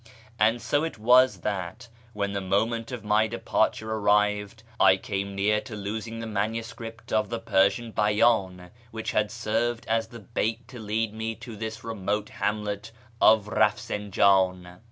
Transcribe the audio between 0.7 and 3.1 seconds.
it was that, when the moment of